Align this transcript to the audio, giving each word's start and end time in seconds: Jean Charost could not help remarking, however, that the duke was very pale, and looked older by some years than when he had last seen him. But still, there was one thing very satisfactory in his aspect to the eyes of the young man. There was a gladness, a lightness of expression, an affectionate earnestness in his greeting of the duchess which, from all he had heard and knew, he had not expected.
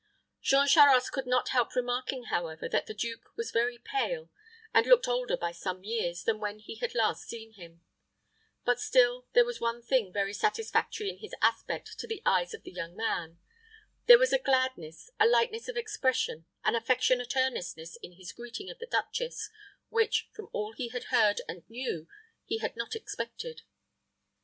Jean 0.41 0.67
Charost 0.67 1.11
could 1.11 1.27
not 1.27 1.49
help 1.49 1.75
remarking, 1.75 2.23
however, 2.31 2.67
that 2.67 2.87
the 2.87 2.93
duke 2.95 3.31
was 3.37 3.51
very 3.51 3.77
pale, 3.77 4.31
and 4.73 4.87
looked 4.87 5.07
older 5.07 5.37
by 5.37 5.51
some 5.51 5.83
years 5.83 6.23
than 6.23 6.39
when 6.39 6.57
he 6.57 6.73
had 6.77 6.95
last 6.95 7.27
seen 7.29 7.53
him. 7.53 7.81
But 8.65 8.79
still, 8.79 9.27
there 9.33 9.45
was 9.45 9.61
one 9.61 9.83
thing 9.83 10.11
very 10.11 10.33
satisfactory 10.33 11.11
in 11.11 11.19
his 11.19 11.35
aspect 11.39 11.99
to 11.99 12.07
the 12.07 12.23
eyes 12.25 12.55
of 12.55 12.63
the 12.63 12.71
young 12.71 12.95
man. 12.95 13.37
There 14.07 14.17
was 14.17 14.33
a 14.33 14.39
gladness, 14.39 15.11
a 15.19 15.27
lightness 15.27 15.69
of 15.69 15.77
expression, 15.77 16.47
an 16.63 16.73
affectionate 16.75 17.37
earnestness 17.37 17.95
in 18.01 18.13
his 18.13 18.31
greeting 18.33 18.71
of 18.71 18.79
the 18.79 18.87
duchess 18.87 19.51
which, 19.89 20.29
from 20.33 20.49
all 20.51 20.73
he 20.73 20.87
had 20.89 21.03
heard 21.13 21.41
and 21.47 21.63
knew, 21.69 22.07
he 22.43 22.57
had 22.57 22.75
not 22.75 22.95
expected. 22.95 23.61